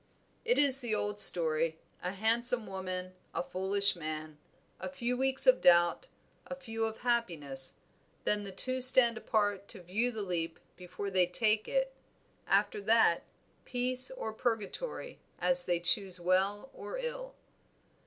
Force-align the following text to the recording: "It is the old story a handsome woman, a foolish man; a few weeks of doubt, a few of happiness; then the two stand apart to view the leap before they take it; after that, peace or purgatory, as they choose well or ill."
"It 0.43 0.57
is 0.57 0.79
the 0.79 0.95
old 0.95 1.19
story 1.19 1.77
a 2.01 2.13
handsome 2.13 2.65
woman, 2.65 3.13
a 3.35 3.43
foolish 3.43 3.95
man; 3.95 4.39
a 4.79 4.89
few 4.89 5.15
weeks 5.15 5.45
of 5.45 5.61
doubt, 5.61 6.07
a 6.47 6.55
few 6.55 6.85
of 6.85 7.01
happiness; 7.01 7.75
then 8.23 8.43
the 8.43 8.51
two 8.51 8.81
stand 8.81 9.15
apart 9.15 9.67
to 9.67 9.83
view 9.83 10.09
the 10.11 10.23
leap 10.23 10.59
before 10.75 11.11
they 11.11 11.27
take 11.27 11.67
it; 11.67 11.93
after 12.47 12.81
that, 12.81 13.21
peace 13.63 14.09
or 14.09 14.33
purgatory, 14.33 15.19
as 15.37 15.65
they 15.65 15.79
choose 15.79 16.19
well 16.19 16.71
or 16.73 16.97
ill." 16.97 17.35